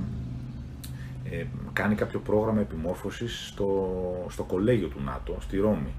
ε, 1.31 1.45
κάνει 1.73 1.95
κάποιο 1.95 2.19
πρόγραμμα 2.21 2.61
επιμόρφωσης 2.61 3.47
στο, 3.47 4.27
στο 4.31 4.43
κολέγιο 4.43 4.89
του 4.89 5.01
ΝΑΤΟ, 5.05 5.37
στη 5.41 5.57
Ρώμη, 5.57 5.95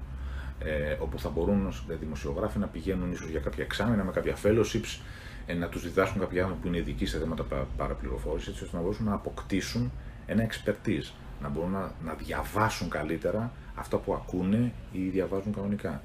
ε, 0.64 0.96
όπου 0.98 1.18
θα 1.18 1.28
μπορούν 1.28 1.74
οι 1.90 1.94
δημοσιογράφοι 1.94 2.58
να 2.58 2.66
πηγαίνουν 2.66 3.12
ίσως 3.12 3.28
για 3.28 3.40
κάποια 3.40 3.64
εξάμεινα, 3.64 4.04
με 4.04 4.10
κάποια 4.10 4.36
fellowships, 4.42 5.00
ε, 5.46 5.54
να 5.54 5.68
τους 5.68 5.82
διδάσκουν 5.82 6.20
κάποια 6.20 6.42
άνθρωποι 6.42 6.62
που 6.62 6.68
είναι 6.68 6.78
ειδικοί 6.78 7.06
σε 7.06 7.18
θέματα 7.18 7.66
παραπληροφόρησης, 7.76 8.48
έτσι 8.48 8.64
ώστε 8.64 8.76
να 8.76 8.82
μπορούν 8.82 9.04
να 9.04 9.14
αποκτήσουν 9.14 9.92
ένα 10.26 10.46
expertise, 10.48 11.12
να 11.42 11.48
μπορούν 11.48 11.70
να, 11.70 11.92
να 12.04 12.14
διαβάσουν 12.14 12.88
καλύτερα 12.88 13.52
αυτά 13.74 13.96
που 13.96 14.14
ακούνε 14.14 14.72
ή 14.92 15.00
διαβάζουν 15.08 15.54
κανονικά. 15.54 16.02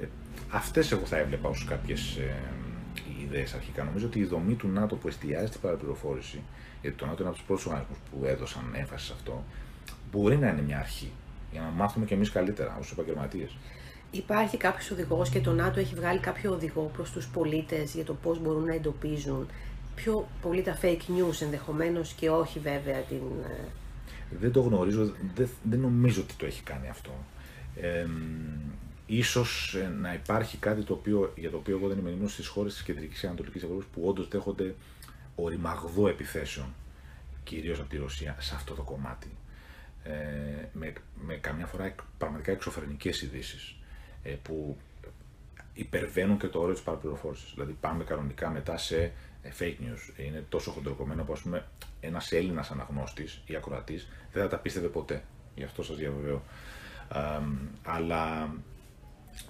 Ε, 0.00 0.06
αυτές 0.50 0.92
εγώ 0.92 1.04
θα 1.04 1.16
έβλεπα 1.16 1.48
ως 1.48 1.64
κάποιες 1.64 2.16
ε, 2.16 2.36
ιδέες 3.22 3.54
αρχικά. 3.54 3.84
Νομίζω 3.84 4.06
ότι 4.06 4.18
η 4.18 4.24
δομή 4.24 4.54
του 4.54 4.68
ΝΑΤΟ 4.68 4.96
που 4.96 5.08
εστιάζει 5.08 5.46
στην 5.46 5.60
παραπληροφόρηση, 5.60 6.40
γιατί 6.80 6.96
το 6.96 7.06
ΝΑΤΟ 7.06 7.18
είναι 7.18 7.28
από 7.28 7.36
τους 7.36 7.46
πρώτους 7.46 7.66
οργανισμούς 7.66 7.98
που 8.10 8.26
έδωσαν 8.26 8.62
έμφαση 8.74 9.06
σε 9.06 9.12
αυτό, 9.16 9.44
μπορεί 10.10 10.36
να 10.36 10.48
είναι 10.48 10.62
μια 10.62 10.78
αρχή 10.78 11.12
για 11.52 11.60
να 11.60 11.66
μάθουμε 11.66 12.06
κι 12.06 12.12
εμείς 12.12 12.30
καλύτερα 12.30 12.76
ως 12.80 12.92
επαγγελματίες. 12.92 13.56
Υπάρχει 14.14 14.56
κάποιος 14.56 14.90
οδηγός 14.90 15.28
και 15.28 15.40
το 15.40 15.52
ΝΑΤΟ 15.52 15.80
έχει 15.80 15.94
βγάλει 15.94 16.18
κάποιο 16.18 16.52
οδηγό 16.52 16.90
προς 16.92 17.10
τους 17.10 17.26
πολίτες 17.26 17.94
για 17.94 18.04
το 18.04 18.14
πώς 18.14 18.40
μπορούν 18.40 18.64
να 18.64 18.74
εντοπίζουν 18.74 19.48
πιο 19.94 20.28
πολύ 20.42 20.62
τα 20.62 20.78
fake 20.82 20.96
news 20.96 21.40
ενδεχομένως 21.40 22.12
και 22.12 22.30
όχι 22.30 22.58
βέβαια 22.58 22.98
την. 23.00 23.20
Ε, 23.50 24.36
δεν 24.40 24.52
το 24.52 24.60
γνωρίζω, 24.60 25.12
δεν, 25.34 25.48
δεν 25.62 25.80
νομίζω 25.80 26.20
ότι 26.20 26.34
το 26.34 26.46
έχει 26.46 26.62
κάνει 26.62 26.88
αυτό. 26.88 27.10
Ε, 27.76 28.06
ίσως 29.06 29.76
να 30.00 30.14
υπάρχει 30.14 30.56
κάτι 30.56 30.82
το 30.82 30.92
οποίο, 30.92 31.32
για 31.36 31.50
το 31.50 31.56
οποίο 31.56 31.76
εγώ 31.76 31.88
δεν 31.88 31.98
είμαι 31.98 32.08
ενήμερος 32.08 32.32
στις 32.32 32.46
χώρες 32.46 32.72
της 32.72 32.82
Κεντρικής 32.82 33.20
και 33.20 33.26
Ανατολικής 33.26 33.62
Ευρώπης 33.62 33.86
που 33.94 34.02
όντως 34.08 34.28
δέχονται 34.28 34.74
οριμαγδό 35.34 36.08
επιθέσεων, 36.08 36.66
κυρίως 37.44 37.78
από 37.78 37.88
τη 37.88 37.96
Ρωσία, 37.96 38.36
σε 38.40 38.54
αυτό 38.54 38.74
το 38.74 38.82
κομμάτι. 38.82 39.30
Ε, 40.04 40.12
με, 40.72 40.92
με 41.26 41.34
καμιά 41.34 41.66
φορά 41.66 41.94
πραγματικά 42.18 42.52
εξωφρενικές 42.52 43.22
ειδήσεις 43.22 43.70
ε, 43.70 43.81
που 44.42 44.76
υπερβαίνουν 45.72 46.38
και 46.38 46.46
το 46.46 46.60
όριο 46.60 46.74
της 46.74 46.82
παραπληροφόρησης. 46.82 47.52
Δηλαδή 47.54 47.76
πάμε 47.80 48.04
κανονικά 48.04 48.50
μετά 48.50 48.76
σε 48.76 49.12
ε, 49.42 49.50
fake 49.58 49.76
news. 49.82 50.26
Είναι 50.26 50.44
τόσο 50.48 50.70
χοντροκομμένο 50.70 51.24
που 51.24 51.32
ας 51.32 51.40
πούμε 51.40 51.66
ένας 52.00 52.32
Έλληνας 52.32 52.70
αναγνώστης 52.70 53.42
ή 53.46 53.56
ακροατής 53.56 54.08
δεν 54.32 54.42
θα 54.42 54.48
τα 54.48 54.58
πίστευε 54.58 54.86
ποτέ. 54.86 55.22
Γι' 55.54 55.64
αυτό 55.64 55.82
σας 55.82 55.96
διαβεβαιώ. 55.96 56.42
αλλά 57.82 58.54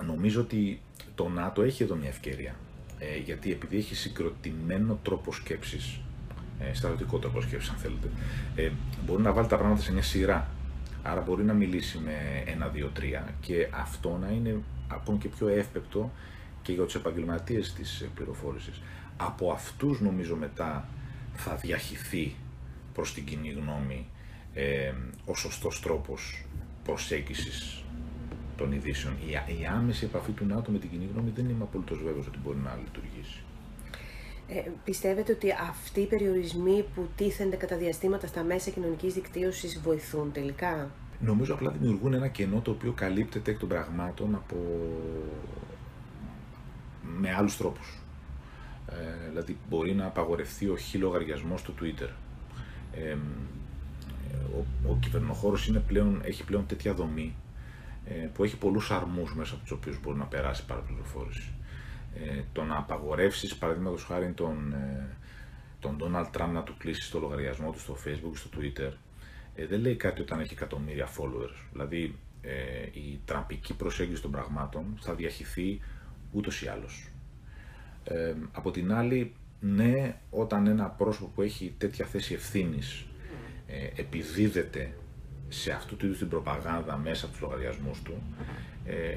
νομίζω 0.04 0.40
ότι 0.40 0.80
το 1.14 1.28
ΝΑΤΟ 1.28 1.62
έχει 1.62 1.82
εδώ 1.82 1.94
μια 1.94 2.08
ευκαιρία. 2.08 2.54
Ε, 2.98 3.18
γιατί 3.18 3.52
επειδή 3.52 3.76
έχει 3.76 3.94
συγκροτημένο 3.94 4.98
τρόπο 5.02 5.32
σκέψης, 5.32 6.00
ε, 6.60 6.74
στρατιωτικό 6.74 7.18
τρόπο 7.18 7.40
σκέψης 7.40 7.70
αν 7.70 7.76
θέλετε, 7.76 8.10
ε, 8.54 8.70
μπορεί 9.06 9.22
να 9.22 9.32
βάλει 9.32 9.48
τα 9.48 9.56
πράγματα 9.56 9.82
σε 9.82 9.92
μια 9.92 10.02
σειρά. 10.02 10.48
Άρα 11.02 11.20
μπορεί 11.20 11.44
να 11.44 11.52
μιλήσει 11.52 11.98
με 11.98 12.42
ένα, 12.46 12.68
δύο, 12.68 12.90
τρία 12.94 13.34
και 13.40 13.68
αυτό 13.70 14.18
να 14.20 14.28
είναι 14.28 14.62
ακόμα 14.88 15.18
και 15.18 15.28
πιο 15.28 15.48
εύπεπτο 15.48 16.10
και 16.62 16.72
για 16.72 16.84
τους 16.84 16.94
επαγγελματίες 16.94 17.72
της 17.72 18.08
πληροφόρησης. 18.14 18.80
Από 19.16 19.52
αυτούς 19.52 20.00
νομίζω 20.00 20.36
μετά 20.36 20.88
θα 21.34 21.54
διαχυθεί 21.54 22.34
προς 22.94 23.14
την 23.14 23.24
κοινή 23.24 23.48
γνώμη 23.50 24.06
ε, 24.54 24.92
ο 25.24 25.34
σωστός 25.34 25.80
τρόπος 25.80 26.44
προσέγγισης 26.84 27.84
των 28.56 28.72
ειδήσεων. 28.72 29.14
Η, 29.26 29.60
η 29.60 29.66
άμεση 29.66 30.04
επαφή 30.04 30.32
του 30.32 30.44
ΝΑΤΟ 30.46 30.70
με 30.70 30.78
την 30.78 30.90
κοινή 30.90 31.08
γνώμη 31.12 31.30
δεν 31.34 31.48
είμαι 31.48 31.62
απολύτως 31.62 32.02
βέβαιος 32.02 32.26
ότι 32.26 32.38
μπορεί 32.44 32.58
να 32.58 32.78
λειτουργήσει. 32.84 33.42
Ε, 34.54 34.70
πιστεύετε 34.84 35.32
ότι 35.32 35.48
αυτοί 35.70 36.00
οι 36.00 36.06
περιορισμοί 36.06 36.84
που 36.94 37.08
τίθενται 37.16 37.56
κατά 37.56 37.76
διαστήματα 37.76 38.26
στα 38.26 38.42
μέσα 38.42 38.70
κοινωνικής 38.70 39.14
δικτύωσης 39.14 39.80
βοηθούν 39.80 40.32
τελικά; 40.32 40.90
Νομίζω 41.20 41.54
απλά 41.54 41.70
δημιουργούν 41.70 42.14
ένα 42.14 42.28
κενό 42.28 42.60
το 42.60 42.70
οποίο 42.70 42.92
καλύπτεται 42.92 43.50
εκ 43.50 43.58
των 43.58 43.68
πραγμάτων 43.68 44.34
από... 44.34 44.56
με 47.02 47.34
άλλους 47.34 47.56
τρόπους. 47.56 47.98
Ε, 48.88 49.28
δηλαδή 49.28 49.56
μπορεί 49.68 49.94
να 49.94 50.06
απαγορευτεί 50.06 50.68
ο 50.68 50.76
χιλογαριασμός 50.76 51.62
του 51.62 51.74
Twitter. 51.80 52.08
Ε, 52.92 53.16
ο, 54.56 54.64
ο 54.90 54.96
κυβερνοχώρος 55.00 55.66
είναι 55.66 55.78
πλέον, 55.78 56.20
έχει 56.24 56.44
πλέον 56.44 56.66
τέτοια 56.66 56.94
δομή 56.94 57.34
ε, 58.04 58.12
που 58.12 58.44
έχει 58.44 58.56
πολλούς 58.56 58.90
αρμούς 58.90 59.34
μέσα 59.34 59.54
από 59.54 59.62
τους 59.62 59.72
οποίους 59.72 60.00
μπορεί 60.00 60.18
να 60.18 60.24
περάσει 60.24 60.64
παραπληροφόρηση. 60.64 61.52
Ε, 62.14 62.42
το 62.52 62.62
να 62.62 62.76
απαγορεύσεις, 62.76 63.56
παραδείγματος 63.56 64.04
χάρη, 64.04 64.32
τον, 64.32 64.72
ε, 64.72 65.16
τον 65.80 65.98
Donald 66.00 66.40
Trump 66.40 66.50
να 66.52 66.62
του 66.62 66.76
κλείσει 66.78 67.10
το 67.10 67.18
λογαριασμό 67.18 67.70
του 67.70 67.78
στο 67.78 67.96
Facebook, 68.04 68.32
στο 68.34 68.48
Twitter, 68.56 68.92
ε, 69.54 69.66
δεν 69.66 69.80
λέει 69.80 69.96
κάτι 69.96 70.20
όταν 70.20 70.40
έχει 70.40 70.52
εκατομμύρια 70.52 71.06
followers. 71.06 71.66
Δηλαδή, 71.72 72.14
ε, 72.42 72.82
η 72.92 73.20
τραμπική 73.24 73.74
προσέγγιση 73.74 74.22
των 74.22 74.30
πραγμάτων 74.30 74.84
θα 75.00 75.14
διαχυθεί 75.14 75.80
ούτως 76.32 76.62
ή 76.62 76.68
άλλως. 76.68 77.08
Ε, 78.04 78.34
από 78.52 78.70
την 78.70 78.92
άλλη, 78.92 79.32
ναι, 79.60 80.16
όταν 80.30 80.66
ένα 80.66 80.86
πρόσωπο 80.88 81.30
που 81.34 81.42
έχει 81.42 81.74
τέτοια 81.78 82.06
θέση 82.06 82.34
ευθύνης 82.34 83.06
ε, 83.66 84.00
επιδίδεται 84.00 84.92
σε 85.48 85.72
αυτού 85.72 85.96
του 85.96 86.06
είδους 86.06 86.18
την 86.18 86.28
προπαγάνδα 86.28 86.96
μέσα 86.96 87.24
από 87.24 87.34
τους 87.34 87.42
λογαριασμούς 87.42 88.02
του, 88.02 88.22
ε, 88.40 88.71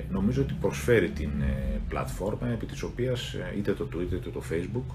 νομίζω 0.09 0.41
ότι 0.41 0.53
προσφέρει 0.61 1.09
την 1.09 1.41
ε, 1.41 1.81
πλατφόρμα 1.89 2.47
επί 2.47 2.65
της 2.65 2.83
οποίας 2.83 3.33
ε, 3.33 3.53
είτε 3.57 3.73
το 3.73 3.87
Twitter 3.93 4.13
είτε 4.13 4.29
το 4.29 4.41
Facebook 4.51 4.93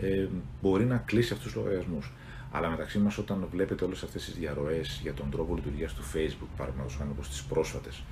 ε, 0.00 0.26
μπορεί 0.62 0.84
να 0.84 0.96
κλείσει 0.96 1.32
αυτούς 1.32 1.52
τους 1.52 1.62
λογαριασμούς. 1.62 2.12
Αλλά 2.50 2.68
μεταξύ 2.68 2.98
μας 2.98 3.18
όταν 3.18 3.48
βλέπετε 3.50 3.84
όλες 3.84 4.02
αυτές 4.02 4.24
τις 4.24 4.34
διαρροές 4.34 5.00
για 5.02 5.14
τον 5.14 5.30
τρόπο 5.30 5.54
λειτουργίας 5.54 5.94
του 5.94 6.02
Facebook, 6.02 6.48
παραδείγματος 6.56 6.96
χάρη 6.96 7.10
όπως 7.10 7.28
τις 7.28 7.42
πρόσφατες, 7.42 8.02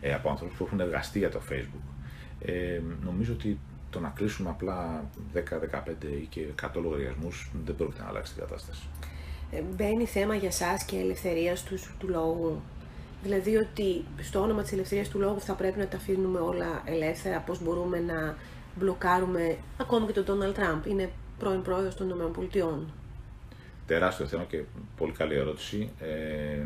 ε, 0.00 0.14
από 0.14 0.30
ανθρώπους 0.30 0.56
που 0.56 0.64
έχουν 0.64 0.80
εργαστεί 0.80 1.18
για 1.18 1.30
το 1.30 1.40
Facebook, 1.50 1.94
ε, 2.40 2.80
νομίζω 3.04 3.32
ότι 3.32 3.58
το 3.90 4.00
να 4.00 4.08
κλείσουμε 4.08 4.48
απλά 4.48 5.04
10, 5.32 5.58
15 5.58 6.08
ή 6.22 6.26
και 6.30 6.40
100 6.40 6.80
λογαριασμούς 6.80 7.50
δεν 7.64 7.76
πρόκειται 7.76 8.02
να 8.02 8.08
αλλάξει 8.08 8.32
την 8.34 8.42
κατάσταση. 8.42 8.82
Ε, 9.50 9.62
μπαίνει 9.76 10.06
θέμα 10.06 10.34
για 10.34 10.50
σας 10.50 10.84
και 10.84 10.96
ελευθερίας 10.96 11.62
τους, 11.62 11.90
του 11.98 12.08
λόγου; 12.08 12.62
Δηλαδή 13.22 13.56
ότι 13.56 14.04
στο 14.22 14.40
όνομα 14.40 14.62
της 14.62 14.72
ελευθερίας 14.72 15.08
του 15.08 15.18
λόγου 15.18 15.40
θα 15.40 15.54
πρέπει 15.54 15.78
να 15.78 15.86
τα 15.86 15.96
αφήνουμε 15.96 16.38
όλα 16.38 16.82
ελεύθερα, 16.84 17.38
πώς 17.40 17.62
μπορούμε 17.62 17.98
να 17.98 18.36
μπλοκάρουμε 18.74 19.56
ακόμα 19.76 20.06
και 20.06 20.12
τον 20.12 20.24
Ντόναλτ 20.24 20.54
Τραμπ. 20.54 20.86
Είναι 20.86 21.10
πρώην 21.38 21.62
πρόεδρος 21.62 21.94
των 21.94 22.08
ΗΠΑ. 22.08 22.80
Τεράστιο 23.86 24.26
θέμα 24.26 24.44
και 24.44 24.62
πολύ 24.96 25.12
καλή 25.12 25.34
ερώτηση. 25.34 25.90
Ε, 25.98 26.64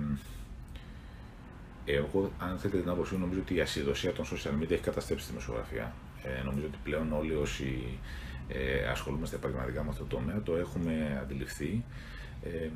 εγώ, 1.84 2.30
αν 2.38 2.58
θέλετε 2.58 2.80
την 2.80 2.90
άποψή 2.90 3.16
νομίζω 3.16 3.40
ότι 3.40 3.54
η 3.54 3.60
ασυδοσία 3.60 4.12
των 4.12 4.24
social 4.24 4.62
media 4.62 4.70
έχει 4.70 4.82
καταστρέψει 4.82 5.24
τη 5.24 5.30
δημοσιογραφία. 5.30 5.94
Ε, 6.22 6.42
νομίζω 6.44 6.66
ότι 6.66 6.78
πλέον 6.84 7.12
όλοι 7.12 7.34
όσοι 7.34 7.98
ε, 8.48 8.88
ασχολούμαστε 8.90 9.36
επαγγελματικά 9.36 9.82
με 9.82 9.90
αυτό 9.90 10.04
το 10.04 10.16
τομέα 10.16 10.42
το 10.42 10.56
έχουμε 10.56 11.18
αντιληφθεί. 11.22 11.84
Ε, 12.42 12.68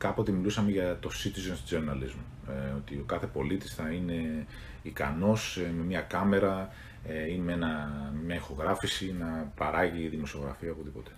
κάποτε 0.00 0.32
μιλούσαμε 0.32 0.70
για 0.70 0.98
το 0.98 1.10
citizen's 1.12 1.74
journalism, 1.74 2.20
ε, 2.48 2.74
ότι 2.76 2.94
ο 2.94 3.04
κάθε 3.06 3.26
πολίτης 3.26 3.74
θα 3.74 3.90
είναι 3.90 4.46
ικανός 4.82 5.56
ε, 5.56 5.72
με 5.76 5.82
μια 5.82 6.00
κάμερα 6.00 6.72
ε, 7.04 7.32
ή 7.32 7.36
με, 7.36 7.52
ένα, 7.52 7.90
μια 8.24 8.34
ηχογράφηση 8.34 9.14
να 9.18 9.52
παράγει 9.56 10.08
δημοσιογραφία 10.08 10.70
οπουδήποτε. 10.70 11.10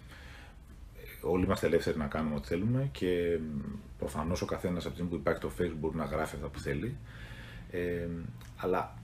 Όλοι 1.20 1.44
είμαστε 1.44 1.66
ελεύθεροι 1.66 1.98
να 1.98 2.06
κάνουμε 2.06 2.34
ό,τι 2.34 2.46
θέλουμε 2.46 2.88
και 2.92 3.38
προφανώς 3.98 4.42
ο 4.42 4.46
καθένας 4.46 4.86
από 4.86 4.94
την 4.94 5.08
που 5.08 5.14
υπάρχει 5.14 5.40
το 5.40 5.50
facebook 5.58 5.76
μπορεί 5.80 5.96
να 5.96 6.04
γράφει 6.04 6.34
αυτά 6.34 6.48
που 6.48 6.58
θέλει. 6.58 6.96
Ε, 7.70 8.06
αλλά 8.56 8.94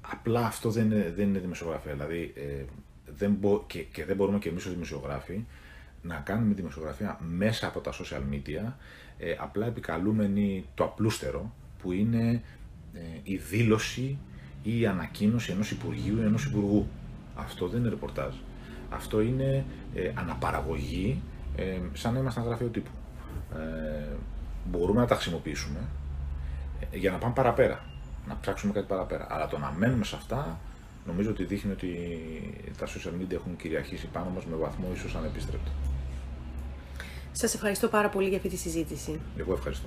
απλά 0.00 0.46
αυτό 0.46 0.70
δεν 0.70 0.84
είναι, 0.84 1.12
δεν 1.16 1.28
είναι 1.28 1.38
δημοσιογραφία. 1.38 1.92
Δηλαδή, 1.92 2.32
ε, 2.36 2.64
δεν 3.16 3.32
μπο, 3.32 3.64
και, 3.66 3.82
και 3.82 4.04
δεν 4.04 4.16
μπορούμε 4.16 4.38
και 4.38 4.48
εμείς 4.48 4.64
ως 4.64 4.72
δημοσιογράφοι 4.72 5.44
να 6.02 6.16
κάνουμε 6.16 6.54
δημοσιογραφία 6.54 7.18
μέσα 7.20 7.66
από 7.66 7.80
τα 7.80 7.92
social 7.92 8.22
media, 8.32 8.72
ε, 9.22 9.36
απλά 9.38 9.66
επικαλούμενοι 9.66 10.64
το 10.74 10.84
απλούστερο 10.84 11.52
που 11.82 11.92
είναι 11.92 12.42
ε, 12.94 12.98
η 13.22 13.36
δήλωση 13.36 14.18
ή 14.62 14.80
η 14.80 14.86
ανακοίνωση 14.86 15.52
ενός 15.52 15.70
Υπουργείου 15.70 16.18
ή 16.18 16.24
ενός 16.24 16.44
Υπουργού. 16.44 16.86
Αυτό 17.34 17.68
δεν 17.68 17.80
είναι 17.80 17.88
ρεπορτάζ. 17.88 18.34
Αυτό 18.90 19.20
είναι 19.20 19.64
ε, 19.94 20.10
αναπαραγωγή 20.14 21.22
σαν 21.92 22.12
να 22.12 22.18
ήμασταν 22.18 22.44
γραφείο 22.44 22.66
τύπου. 22.66 22.90
Μπορούμε 24.70 25.00
να 25.00 25.06
τα 25.06 25.14
χρησιμοποιήσουμε 25.14 25.78
για 26.92 27.10
να 27.10 27.18
πάμε 27.18 27.34
παραπέρα, 27.34 27.84
να 28.28 28.38
ψάξουμε 28.40 28.72
κάτι 28.72 28.86
παραπέρα. 28.86 29.26
Αλλά 29.30 29.46
το 29.46 29.58
να 29.58 29.74
μένουμε 29.78 30.04
σε 30.04 30.16
αυτά 30.16 30.58
νομίζω 31.06 31.30
ότι 31.30 31.44
δείχνει 31.44 31.72
ότι 31.72 31.88
τα 32.78 32.86
social 32.86 33.22
media 33.22 33.32
έχουν 33.32 33.56
κυριαρχήσει 33.56 34.06
πάνω 34.06 34.30
μας 34.30 34.44
με 34.44 34.56
βαθμό 34.56 34.86
ίσως 34.94 35.14
ανεπίστρεπτο. 35.14 35.70
Σας 37.32 37.54
ευχαριστώ 37.54 37.88
πάρα 37.88 38.08
πολύ 38.08 38.28
για 38.28 38.36
αυτή 38.36 38.48
τη 38.48 38.56
συζήτηση. 38.56 39.20
Εγώ 39.36 39.52
ευχαριστώ. 39.52 39.86